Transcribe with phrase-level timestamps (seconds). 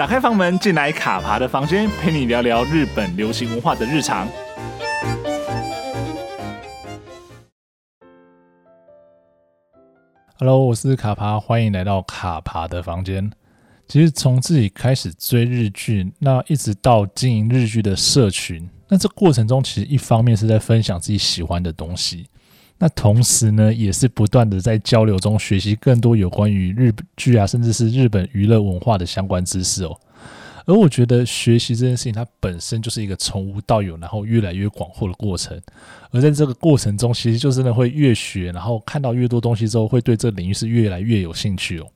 [0.00, 4.26] 打开房门，进来卡爬的房间，陪你聊聊日本流行文化的日常。
[10.38, 13.30] Hello，我是卡爬，欢迎来到卡爬的房间。
[13.86, 22.26] 其实从自己开始追日剧，那一直到经营日剧的社群，那这过程中其实一方面是在分享自己喜欢的东西，
[22.82, 29.94] 那同时呢，也是不断的在交流中学习更多有关于日剧啊，甚至是日本娱乐文化的相关知识哦。
[30.64, 35.60] 而我觉得学习这件事情，它本身就是一个从无到有，然后越来越广阔的过程。
[36.10, 41.86] 而在这个过程中，其实就真的会越学，然后看到越多东西之后，会对这个领域是越来越有兴趣哦。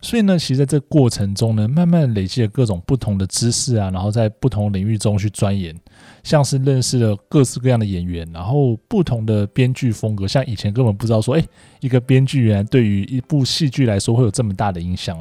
[0.00, 5.74] 所以呢，其实在这过程中呢，慢慢累积了各种不同的知识啊，然后在不同领域中去钻研，
[6.22, 11.44] 像是认识了各式各样的演员，然后不同的编剧风格，像以前根本不知道说，哎，
[11.80, 15.18] 一个编剧原来对于一部戏剧来说会有这么大的影响。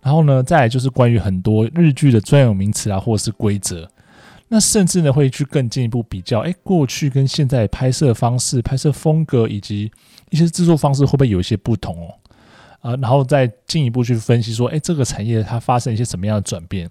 [0.00, 3.88] 然后呢，再来就是关于很多日剧的专有名词啊，或者是规则，
[4.48, 9.92] 那甚至呢会去更进一步比较，哎，过去跟现在拍摄方式、拍摄风格以及
[10.30, 12.14] 一些制作方式会不会有一些不同哦？
[12.82, 16.90] 啊，然后再进一步去分析说，哎，这个产业它发生一些什么样的转变？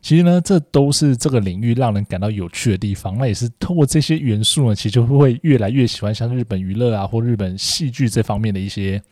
[0.00, 3.18] 其实呢，这都是这个领域让人感到有趣的地方。
[3.18, 9.02] 那也是透过这些元素呢，其实就会越来越喜欢像日本娱乐啊，或日本戏剧这方面的一些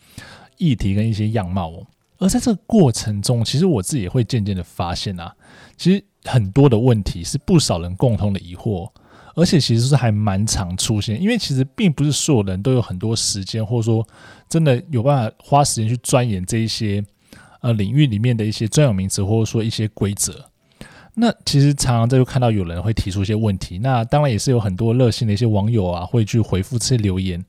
[0.59, 1.87] 议题跟一些样貌哦。
[2.19, 5.35] 而在这个过程中，其实我自己也会渐渐的发现啊，
[5.77, 8.89] 其实很多的问题是不少人共同的疑惑，
[9.35, 11.21] 而且其实是还蛮常出现。
[11.21, 14.07] 因为其实并不是所有人都有很多时间，或者说
[14.49, 17.05] 真的有办法花时间去钻研这一些
[17.61, 20.45] 呃领域里面的一些专有名词，或者说一些规则。
[21.15, 27.45] 那其实常常在就看到有人会提出一些问题，那当然也是有很多热心的一些网友啊会去回复这些留言。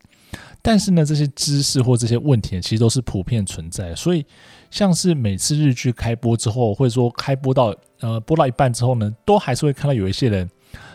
[0.62, 4.26] 但是呢，这些知识或这些问题其实都是普遍存在，所以
[4.72, 10.50] 像是每次日剧开播之后，或者说开播到呃播到一半之后呢，都还是会看到有一些人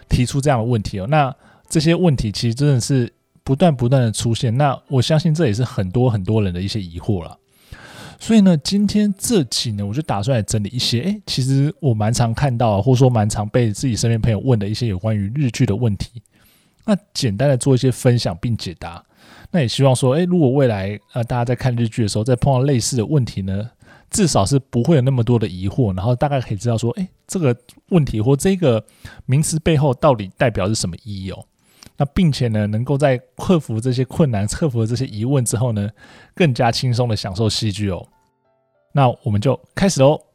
[0.09, 1.07] 提出这样的问题哦。
[1.09, 1.35] 那
[1.69, 3.13] 这些问题其实真的是
[3.45, 7.39] 不断不断的出现，那我相信这也是很多很多人的一些疑惑了。
[8.21, 16.21] 所以呢，今天这期呢，我就打算来整理一些，诶，其实我蛮常看到，或者说蛮常被自己身边朋友问的一些有关于日剧的问题，
[16.85, 19.05] 那简单的做一些分享并解答。
[19.53, 23.71] 那也希望说，诶，如果未来呃大家在看日剧的时候，再碰到类似的问题呢，
[24.11, 27.57] 至少是不会有那么多的疑惑，然后大概可以知道说，哎，这个
[27.91, 28.85] 问题或这个
[29.27, 31.45] 名词背后到底代表是什么意义哦。
[31.97, 35.91] 那并且呢，能够在克服这些困难、克服了这些疑问之后呢，
[36.35, 38.07] 更加轻松的享受戏剧哦。
[38.93, 40.28] 那我们就开始喽。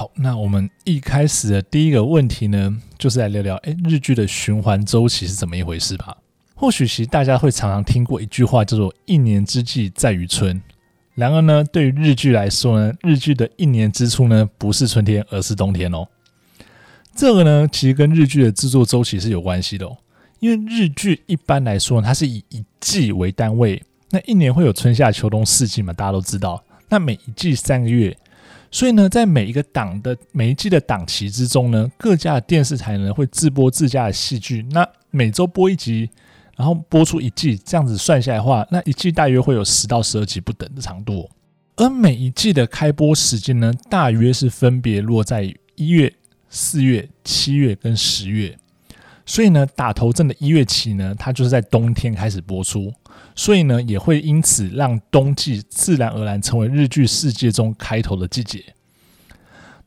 [0.00, 6.16] 好，那我们一开始的第一个问题呢，就是来聊聊，哎，日剧的循环周期是怎么一回事吧？
[6.54, 10.58] 或许其实大家会常常听过一句话，叫做“一年之计在于春”。
[11.14, 16.08] 然而呢，对于日剧来说呢，日剧的一年之初呢，不是春天，而是冬天哦。
[17.14, 19.94] 这个呢，其实跟日剧的制作周期是有关系的哦。
[20.38, 26.64] 因为日剧一般来说，它是以一季为单位，那一年会有春夏秋冬四季嘛，大家都知道。
[26.88, 28.16] 那每一季三个月。
[28.70, 34.64] 所以呢，在每一个档的每一季的档期之中呢，各家的电视台呢会自播自家的戏剧。
[34.70, 36.08] 那每周播一集，
[36.56, 41.28] 然后播出一季，这样子算下来的话，那一季大约会有十到十二集不等的长度。
[41.76, 46.12] 而每一季的开播时间呢，大约是分别落在一月、
[46.48, 48.56] 四月、七月跟十月。
[49.26, 52.92] 所以呢，打头阵的一月起呢，它就是在冬天开始播出。
[53.34, 58.62] 所以呢，也会因此让冬季自然而然成为日剧世界中开头的季节。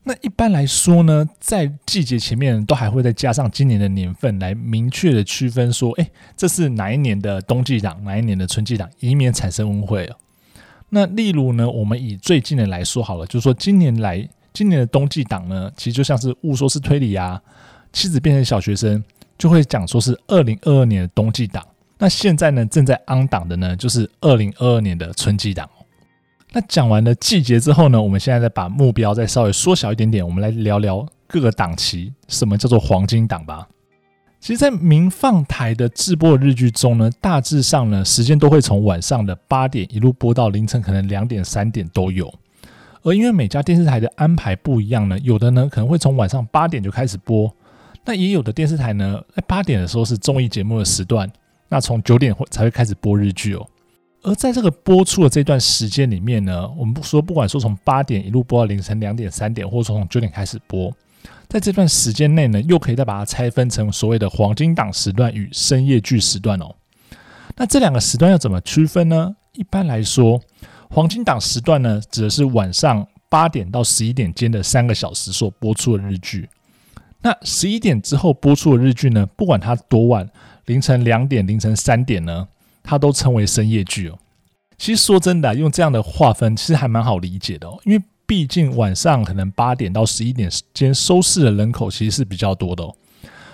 [0.06, 10.10] 那一般来说呢，在季节前面都还会再加上今年的年份，来明确的区分说，哎，这是哪一年的冬季档，哪一年的春季档，以免产生误会。
[10.90, 17.40] 那例如呢，我们以最近的来说好了，就是说今年来今年的冬季档呢，其实就像是误说是推理啊，
[17.90, 19.02] 妻子变成小学生，
[19.38, 21.66] 就会讲说是二零二二年的冬季档。
[22.04, 25.66] 那现在呢，正在 on 档的呢，就是二零二二年的春季档。
[26.52, 33.66] 那讲完了季节之后呢，我们现在再把目标再稍微缩小一点点，我们来聊聊各个档期，什么叫做黄金档吧。
[34.38, 42.30] 其实，在民放台的直播日剧中呢，大致上呢，时间都会从晚上的八点一路播到凌晨可能两点三点都有。
[43.02, 47.50] 而因为每家电视台的安排不一样呢，有的呢可能会从晚上八点就开始播，
[48.04, 51.32] 那也有的电视台呢，在八点的时候是综艺节目的时段。
[51.68, 53.66] 那从九点会才会开始播日剧哦，
[54.22, 60.92] 而在这个播出的这段时间里面呢，我们不说，不管说从八点一路播到凌晨两点、三点，或者从九点开始播，
[61.48, 66.74] 在这段时间内呢，又可以再把它拆分成所谓的黄金档时段与深夜剧时段哦。
[67.56, 69.34] 那这两个时段要怎么区分呢？
[69.52, 70.40] 一般来说，
[70.90, 76.48] 黄金档时段呢，指的是晚上八点到十一点间的三个小时所播出的日剧。
[77.20, 80.28] 那十一点之后播出的日剧呢，不管它多晚，
[80.66, 82.48] 凌晨两点、凌晨三点呢，
[82.82, 84.18] 它都称为深夜剧哦。
[84.76, 92.94] 其实说真的，用这样的划分，其实还蛮好理解的哦，因为毕竟晚上可能八点到十一点间收视的人口其实是比较多的哦。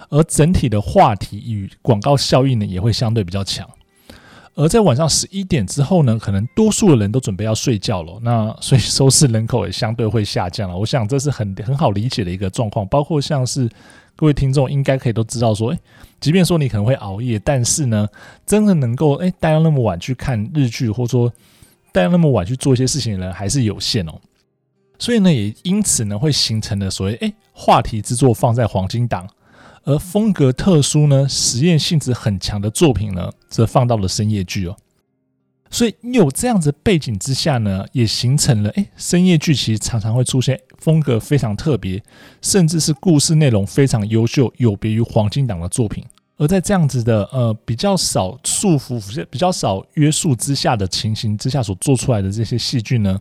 [0.09, 3.69] 而整体的话题与广告效应呢，也会相对比较强。
[4.61, 10.77] 而在晚上十一点之后呢，可能多数的人都准备要睡觉了，那所以收视人口也相对会下降了。
[10.77, 12.87] 我想这是很很好理解的一个状况。
[12.89, 13.67] 包括像是
[14.15, 15.79] 各位听众应该可以都知道说，诶，
[16.21, 18.07] 即便说你可能会熬夜，但是呢，
[18.45, 21.33] 真的能够诶待到那么晚去看日剧，或者说
[21.91, 24.13] 待到那么晚去做一些事情的人还是有限哦。
[24.99, 29.27] 所以呢，也因此呢，会形成了所谓诶话题之作放在黄金档。
[29.85, 34.77] 而风格特殊呢，实验性质很强的作品呢，则放到了深夜剧哦。
[35.71, 42.03] 所以有这样子背景之下呢，也形成了诶，深夜剧其实常常会出现风格非常特别，
[42.43, 46.05] 甚至是故事内容非常优秀，有别于黄金档的作品。
[46.37, 53.21] 而在这样子的呃比较少束缚、比较少约束之下的情形之下所做出来的这些戏剧呢，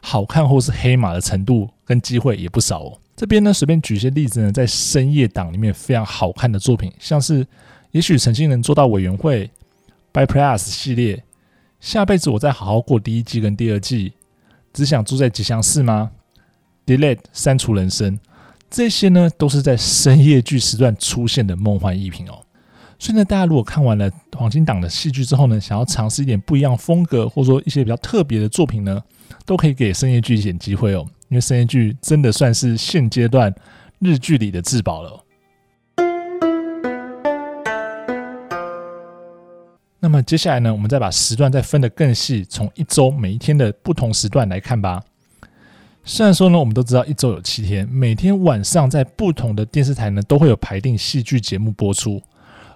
[0.00, 2.98] 好看或是黑马的程度跟机会也不少哦。
[3.14, 7.46] 这边呢，随便举一些例子呢，在深夜档里面非常好看的作品，像是
[7.90, 9.50] 也许曾经能做到委员会、
[10.12, 11.22] By Plus 系列、
[11.78, 14.14] 下辈子我再好好过第一季跟第二季，
[14.72, 16.10] 只想住在吉祥寺吗
[16.86, 18.18] ？Delete 删除人生，
[18.70, 22.42] 这些呢都是在深夜剧时段出现的梦幻逸品哦。
[22.98, 29.02] 所以呢，大家如果看完了黄金档的戏剧之后呢，想要尝试一点不一样风格，或者说一些比较特别的作品呢，
[29.44, 31.06] 都可以给深夜剧一点机会哦。
[31.32, 33.50] 因为深夜剧真的算是现阶段
[34.00, 35.24] 日剧里的至宝了。
[39.98, 45.02] 那么接下来呢，我们再把时段再分得更细，从一周每一天的不同时段来看吧。
[46.04, 52.20] 虽然说呢，我们都知道一周有七天，每天晚上在不同的电视台呢都会有排定戏剧节目播出，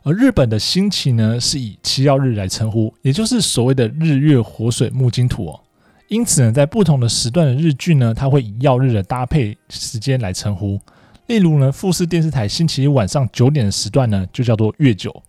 [0.02, 5.60] 而日本的星期呢是以七曜日来称呼，也就是所谓的日月火水木金土哦。
[6.08, 10.80] 因此呢，在不同的时段的日剧呢，它会以曜日的搭配时间来称呼。
[11.26, 15.22] 例如呢，富士电视台星期一晚上九点的时段呢，就叫做月九。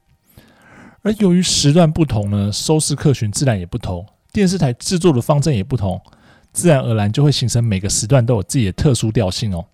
[1.02, 6.00] 而由于时段不同呢，收视客群自然也不同，电视台制作的方针也不同，
[6.54, 9.66] 自然而然就会形成每个时段都有自己的特殊调性哦。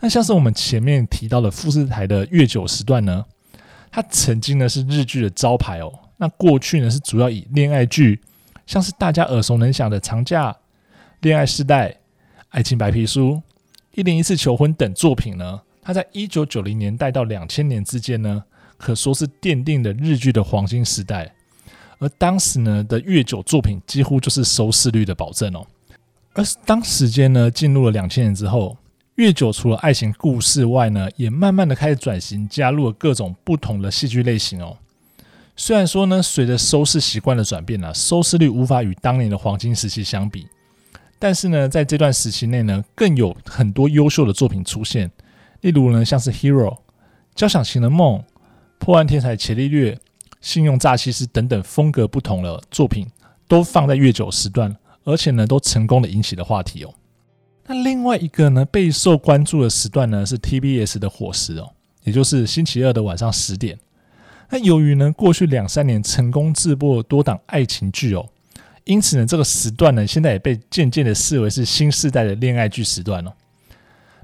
[0.00, 3.22] 那像是我们前面提到的富士台的月九时段呢，
[3.90, 5.92] 它曾经呢是日剧的招牌哦。
[6.16, 8.18] 那过去呢是主要以恋爱剧。
[8.66, 10.50] 像是大家耳熟能详的《长假》
[11.20, 11.88] 《恋爱时代》
[12.50, 13.30] 《爱情白皮书》
[13.94, 18.44] 《一零一次求婚》等作品呢，它在一九九零年代到两千年之间呢，
[18.76, 21.32] 可说是奠定了日剧的黄金时代。
[21.98, 25.64] 而当时呢的月九作品几乎就是收视率的保证哦。
[26.34, 28.76] 而当时间呢进入了两千年之后，
[29.16, 34.76] 月九除了爱情故事外呢，也慢慢的开始转型，加入了各种不同的戏剧类型哦。
[35.54, 40.46] 虽然说呢，随着收视习惯的转变呢，收视率无法与当年的黄金时期相比，
[41.18, 45.10] 但是呢，在这段时期内呢，更有很多优秀的作品出现。
[45.60, 46.68] 例如呢，像是《Hero》、
[47.34, 48.18] 《交响情人梦》、
[48.78, 49.92] 《破案天才伽利略》、
[50.40, 53.06] 《信用诈欺师》等等风格不同的作品，
[53.46, 54.74] 都放在月九时段，
[55.04, 56.92] 而且呢，都成功的引起了话题哦。
[57.66, 61.70] 那另外一个呢，备受关注的时段呢，是 TBS 的伙时哦，
[62.02, 63.78] 也就是星期二的晚上十点。
[64.52, 68.28] 那由于呢，过去两三年成功制播多档爱情剧哦，
[68.84, 73.32] 因此呢，这个时段呢，现在也被渐渐的视为是新世代的恋爱剧时段哦。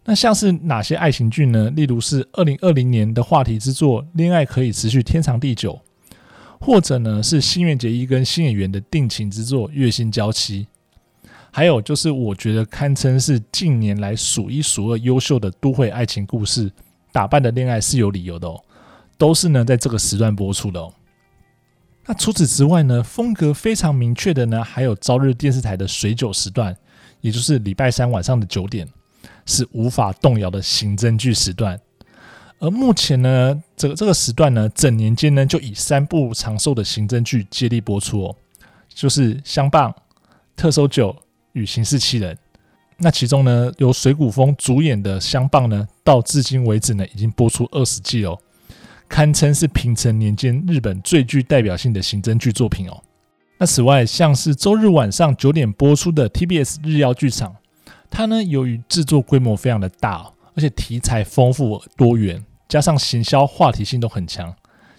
[0.04, 1.70] 那像是哪些爱情剧呢？
[1.70, 5.80] 例如是二零二零年的话题之作《恋爱可以持续天长地久》，
[6.60, 10.66] 或者呢是新垣结衣跟新演员的定情之作《月薪娇妻》，
[11.50, 16.68] 还有就是我觉得堪称是近年来数一数二优秀的都会爱情故事，
[17.12, 18.62] 《打扮的恋爱是有理由的》哦。
[19.18, 20.94] 都是呢，在这个时段播出的哦。
[22.06, 26.74] 那除此之外呢，风格非常明确的呢，还有朝日电视台的水九时段，
[27.20, 28.88] 也就是礼拜三晚上的九点，
[29.44, 31.78] 是无法动摇的刑侦剧时段。
[32.60, 38.36] 而目前呢，这个这个时段呢，整年间呢，就以三部长寿的刑侦剧接力播出哦，
[38.88, 39.90] 就是《相棒》、
[40.56, 41.12] 《特搜九》
[41.52, 42.34] 与《刑事七人》。
[42.96, 48.36] 那其中呢，由水谷丰主演的《相棒》呢，到至今为止呢，已经播出二十季哦。
[49.08, 53.02] 堪称是平成年间日本最具代表性的刑侦剧作品哦。
[53.58, 57.56] 那此外，像是周日晚上九点播出的 TBS 日曜剧场，
[58.08, 64.54] 它呢由于制作规模非常的大，而且题材丰富多元，加上行销话题性都很强，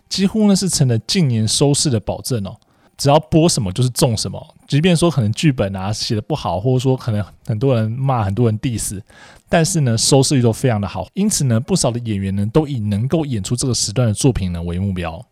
[0.10, 2.58] 几乎呢是成了近年收视的保证哦。
[2.98, 9.02] 只要播什么就是中什么，即便说可能剧本啊写的不好，或者说可能很多人骂，很多人 diss，
[9.50, 15.26] 但是呢收视率都非常的好，因此呢不少的演员呢都以能够演出这个时段的作品呢为目标。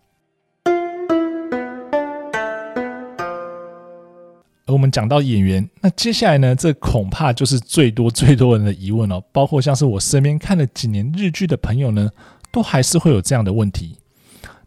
[4.66, 12.10] 而我们讲到演员，那接下来呢这恐怕就是最多最多人的疑问哦，包括像是我身边看了几年日剧的朋友呢，
[12.52, 14.00] 都还是会有这样的问题，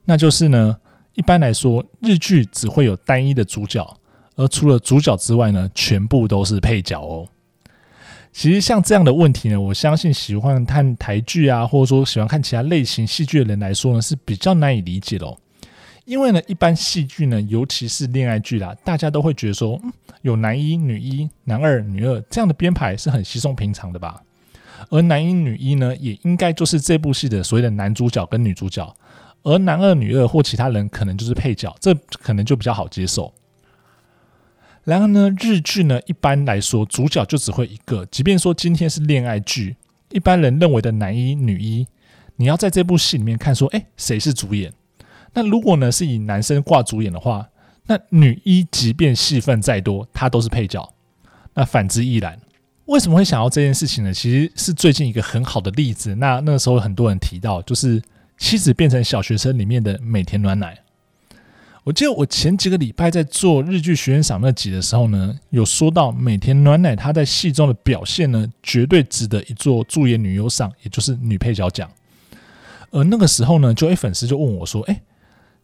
[0.05, 0.77] 那就是呢。
[1.15, 3.85] 一般来说，日剧只会有单一的主角，
[4.40, 7.28] 而除了主角之外呢，全部都是配角哦。
[8.32, 15.37] 其实像这样的问题呢，我相信喜欢看台剧啊，或者说喜欢看其他类型戏剧的人来说呢，是比较难以理解的哦。
[16.06, 19.92] 因为呢，一般戏剧呢，尤其是恋爱剧啦，大家都会觉得说，嗯，
[20.23, 24.23] 有男一、女一、男二、女二这样的编排是很稀松平常的吧。
[24.88, 28.97] 而男一、女一呢，也应该就是这部戏的所谓的男主角跟女主角。
[29.42, 33.30] 而男二、女二或其他人可能就是配角，这可能就比较好接受。
[34.90, 39.76] 然后呢，日剧呢一般来说主角就只会一个，即便说今天是恋爱剧，
[40.11, 41.87] 一般人认为的男一、女一，
[42.35, 44.73] 你要在这部戏里面看说，哎，谁是主演？
[45.32, 47.49] 那如果呢是以男生挂主演的话，
[47.87, 50.92] 那女一即便戏份再多，她都是配角。
[51.54, 52.37] 那反之亦然。
[52.87, 54.12] 为什么会想要这件事情呢？
[54.12, 56.16] 其实是最近一个很好的例子。
[56.16, 58.02] 那那个时候很多人提到，就是。
[58.42, 60.75] 妻子变成小学生里面的美田暖奶，
[61.84, 71.90] 我记得我前几个礼拜在做日剧学院赏那集的时候呢，有说到美田暖乃她在戏中的表现呢，绝对值得一座助演女优赏，也就是女配角奖。
[72.90, 75.00] 而那个时候呢，就有粉丝就问我说：“哎，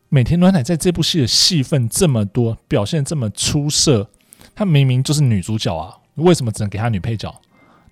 [0.08, 4.08] 美田暖乃在这部戏的戏份这么多，表现这么出色，
[4.54, 7.34] 她明明就是女主角啊，为什么只能给她女配角？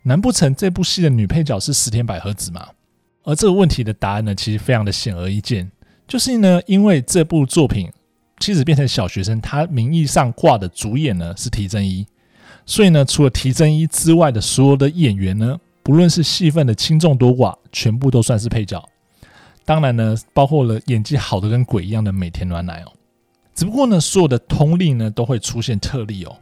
[0.05, 2.69] 难不成这部戏的女配角是石田百合子吗？”
[3.25, 5.71] 而这个问题的答案呢，其实非常的显而易见，
[6.07, 7.89] 就是呢，因为这部作品
[8.39, 12.07] 《妻子变成小学生》，他名义上挂的主演呢是提真一，
[12.67, 18.83] 所以呢，除了提真一之外的所有的演员呢，不论是戏份的轻重多寡，全部都算是配角。
[19.65, 22.93] 当然呢，包括了演技好的跟鬼一样的美田暖男哦。
[23.55, 26.37] 只不过呢，所有的通例呢都会出现特例哦。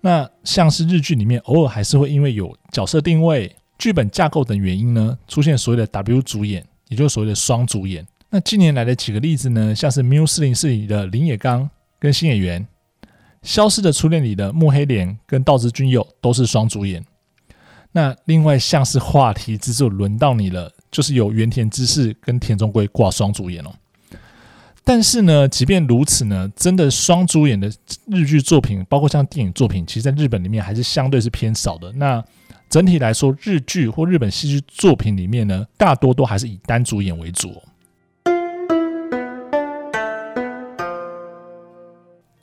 [0.00, 3.54] 那像是日剧里面，偶尔还是会因为有角色定位。
[3.78, 8.04] 剧本架构等原因呢，出现所谓的 W 主演，也就是所谓的双主演。
[8.30, 12.66] 那近年来的几个例子呢，像是《MIU 四零四》里的林野刚跟新演员，
[13.42, 17.02] 《消失的初恋》里的木黑莲跟道枝骏佑都是双主演。
[17.92, 23.70] 那另外像是话题之作轮到你了，就是由原田知世跟田中圭挂双主演哦。
[24.84, 27.72] 但是呢，即便如此呢，真的双主演的
[28.08, 31.90] 日剧作品，包括像电影作品，其实在日本里面还是相对是偏少的。
[31.92, 32.22] 那
[32.68, 37.62] 整体来说，日剧或日本戏剧作品里面呢，大多都还是以单主演为主。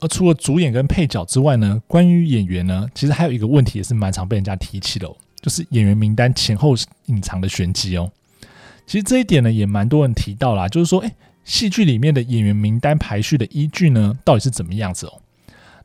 [0.00, 6.74] 而除了主演跟配角之外呢，关于演员呢，其实还有一个问题也是蛮常被人家提起的哦，就是演员名单前后
[7.06, 8.10] 隐藏的玄机哦。
[8.86, 11.12] 其实这一点呢，也蛮多人提到啦，就是说，诶，
[11.44, 15.20] 戏剧里面的演员名单排序的依据呢，到底是怎么样子哦？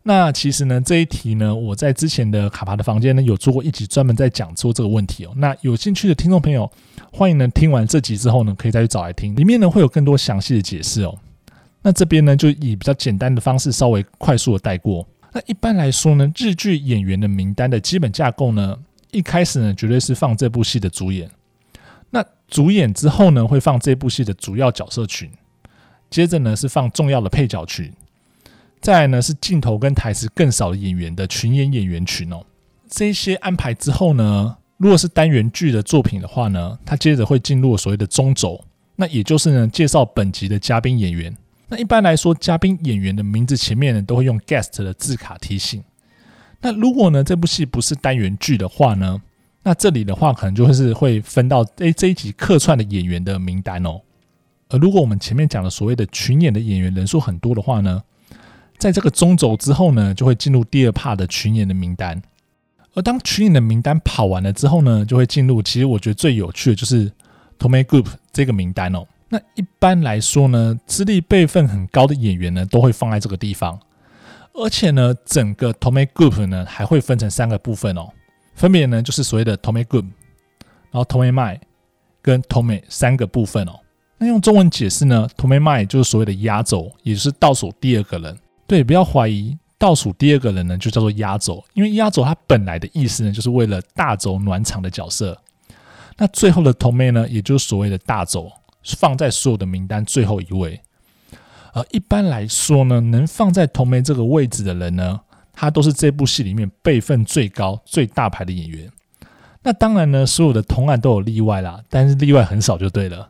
[0.03, 5.31] 那其实呢，这一题呢，我在之前的卡帕的房间呢，有做过一集专门在讲做这个问题哦。
[5.37, 6.69] 那有兴趣的听众朋友，
[7.11, 11.17] 欢迎呢听完这集之后呢，可以再去找来听，里面呢会有更多详细的解释哦。
[11.81, 15.07] 那这边呢，就以比较简单的方式，稍微快速的带过。
[15.33, 18.77] 那一般来说呢，日剧演员的名单的基本架构呢，
[19.11, 21.29] 一开始呢，绝对是放这部戏的主演。
[22.09, 25.31] 那主演之后呢，会放这部戏的主要角色群，
[26.09, 27.91] 接着呢是放重要的配角群。
[28.81, 32.43] 再来呢是镜头跟台词更少的演员的群演演员群哦，
[32.89, 38.61] 这些安排之后呢，如果是单元剧的作品的话呢，它接着会进入所谓的中轴，
[38.97, 41.35] 那也就是呢介绍本集的嘉宾演员。
[41.71, 45.81] 那一般来说，嘉宾演员的名字前面呢都会用 guest 的字卡提醒。
[46.59, 49.21] 那如果呢这部戏不是单元剧的话呢，
[49.63, 54.01] 那这里的话可能就会是会分到诶这一集客串的演员的名单哦。
[54.67, 58.03] 而如果我们前面讲的所谓的群演的演员人数很多的话呢，
[58.77, 62.21] 在这个中轴之后呢，就会进入第二 part 的群演的名单。
[62.95, 67.09] 而当群演的名单跑完了之后呢，就会进入其实我觉得最有趣的就是
[67.57, 69.07] Tommy Group 这个名单哦。
[69.33, 73.79] 那一般来说呢，资历辈分很高的演员呢，都会放在这个地方。
[74.53, 78.09] 而且呢，整个 Tommy Group 呢还会分成三个部分哦，
[78.55, 80.07] 分别呢就是所谓的 Tommy Group，
[80.91, 81.57] 然后 Tomei Mai
[82.21, 83.79] 跟 Tomei 三个部分哦。
[84.17, 88.37] 那用中文解释呢，Tomei Mai 就是所谓的压轴，也就是倒数第二个人。
[88.67, 95.41] 对，不要怀疑，倒数第二个人呢，就叫做压轴，因为压轴它本来的意思呢，就是为了大轴暖场的角色。
[96.17, 98.51] 那最后的 Tommy 呢，也就是所谓的大轴，
[98.83, 100.81] 放在所有的名单最后一位。
[101.73, 105.21] 而一般来说呢，能放在同梅这个位置的人呢，
[105.53, 108.91] 他都是这部戏里面辈分最高、最大牌的演员。
[109.63, 113.29] 那当然呢，所有的同案都有例外啦，但是例外很少就对了。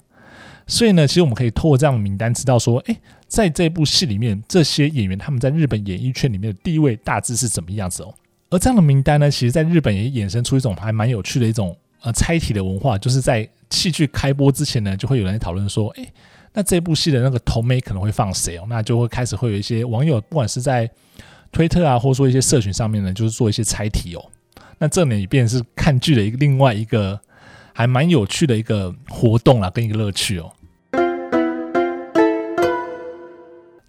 [0.65, 8.13] 所以呢，其实我们可以透过这样的名单知道说，诶，在这部戏里面，这些演员他们在日本演艺圈里面的地位大致是怎么样子哦。
[8.49, 16.13] 而这样的名单呢，其实在日本也衍生出一种还蛮有趣的一种呃猜题的文化，就是在戏剧开播之前呢，就会有人讨论说，诶。
[16.53, 18.65] 那这部戏的那个桐梅可能会放谁哦？
[18.67, 20.89] 那就会开始会有一些网友，不管是在
[21.49, 24.25] 推特啊，或者说一些社群上面呢，就是做一些猜题哦。
[24.77, 27.17] 那这里便是看剧的一个另外一个
[27.71, 30.51] 还蛮有趣的一个活动啦，跟一个乐趣哦。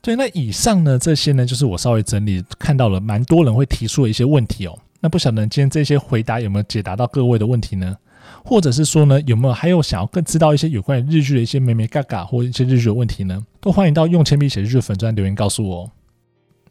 [0.00, 4.78] 对，那以上呢这些呢，就是我稍微整理看到了蛮多人会提出的一些问题哦。
[5.00, 7.96] 那不晓得今天这些回答有没有解答到各位的问题呢？
[8.44, 13.44] 或者是说呢，有没有还有想要更知道一些有关于日剧的一些眉眉角角或一些日剧的问题呢？
[13.60, 15.82] 都欢迎到用铅笔写日剧粉专留言告诉我。
[15.82, 15.90] 哦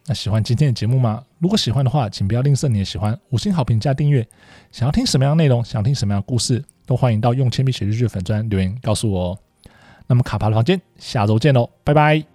[0.08, 1.24] 那喜欢今天的节目吗？
[1.38, 4.28] 如果喜欢的话，请不要吝啬你的喜欢，五星好评加订阅。
[4.72, 9.38] 想要听什么样的内容，想听什么样的故事，都欢迎到用铅笔写日剧粉专留言告诉我哦。
[10.08, 12.31] 那么卡帕的房间，下周见喽，拜拜。